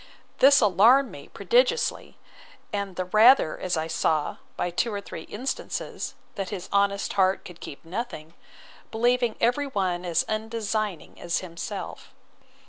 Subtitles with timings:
[0.39, 2.17] This alarmed me prodigiously;
[2.73, 7.45] and the rather, as I saw, by two or three instances, that his honest heart
[7.45, 8.33] could keep nothing,
[8.89, 12.15] believing every one as undesigning as himself.